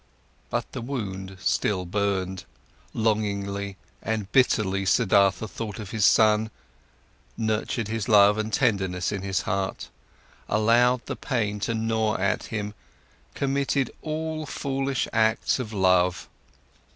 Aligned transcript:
But 0.49 0.71
the 0.71 0.81
wound 0.81 1.37
still 1.39 1.85
burned, 1.85 2.45
longingly 2.91 3.77
and 4.01 4.31
bitterly 4.31 4.83
Siddhartha 4.83 5.45
thought 5.47 5.77
of 5.77 5.91
his 5.91 6.05
son, 6.05 6.49
nurtured 7.37 7.87
his 7.87 8.09
love 8.09 8.39
and 8.39 8.51
tenderness 8.51 9.11
in 9.11 9.21
his 9.21 9.41
heart, 9.41 9.89
allowed 10.49 11.05
the 11.05 11.15
pain 11.15 11.59
to 11.59 11.75
gnaw 11.75 12.17
at 12.17 12.45
him, 12.45 12.73
committed 13.35 13.91
all 14.01 14.47
foolish 14.47 15.07
acts 15.13 15.59
of 15.59 15.71
love. 15.71 16.27